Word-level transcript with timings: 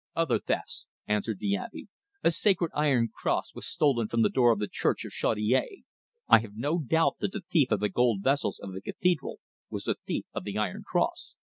"Other 0.15 0.39
thefts," 0.39 0.87
answered 1.07 1.37
the 1.37 1.55
Abbe. 1.57 1.85
"A 2.23 2.31
sacred 2.31 2.71
iron 2.73 3.09
cross 3.13 3.53
was 3.53 3.67
stolen 3.67 4.07
from 4.07 4.23
the 4.23 4.31
door 4.31 4.51
of 4.51 4.57
the 4.57 4.67
church 4.67 5.05
of 5.05 5.11
Chaudiere. 5.11 5.83
I 6.27 6.39
have 6.39 6.55
no 6.57 6.79
doubt 6.79 7.17
that 7.19 7.33
the 7.33 7.41
thief 7.51 7.69
of 7.69 7.81
the 7.81 7.89
gold 7.89 8.23
vessels 8.23 8.57
of 8.57 8.73
the 8.73 8.81
cathedral 8.81 9.39
was 9.69 9.83
the 9.83 9.97
thief 10.07 10.25
of 10.33 10.43
the 10.43 10.57
iron 10.57 10.81
cross." 10.83 11.35